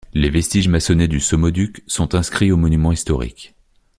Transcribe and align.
Les 0.15 0.31
vestiges 0.31 0.67
maçonnés 0.67 1.07
du 1.07 1.19
saumoduc 1.19 1.83
sont 1.85 2.15
inscrits 2.15 2.51
aux 2.51 2.57
monuments 2.57 2.91
historiques. 2.91 3.53